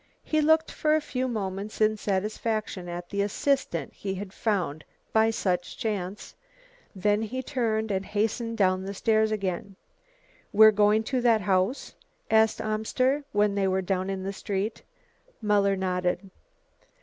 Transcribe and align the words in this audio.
He 0.23 0.41
looked 0.41 0.71
for 0.71 0.95
a 0.95 0.99
few 0.99 1.27
moments 1.27 1.79
in 1.79 1.95
satisfaction 1.95 2.89
at 2.89 3.09
the 3.11 3.21
assistant 3.21 3.93
he 3.93 4.15
had 4.15 4.33
found 4.33 4.83
by 5.13 5.29
such 5.29 5.77
chance, 5.77 6.33
then 6.95 7.21
he 7.21 7.43
turned 7.43 7.91
and 7.91 8.03
hastened 8.03 8.57
down 8.57 8.83
the 8.85 8.95
stairs 8.95 9.31
again. 9.31 9.75
"We're 10.51 10.71
going 10.71 11.03
to 11.03 11.21
that 11.21 11.41
house?" 11.41 11.93
asked 12.31 12.59
Amster 12.61 13.25
when 13.31 13.53
they 13.53 13.67
were 13.67 13.83
down 13.83 14.09
in 14.09 14.23
the 14.23 14.33
street. 14.33 14.81
Muller 15.39 15.75
nodded. 15.75 16.31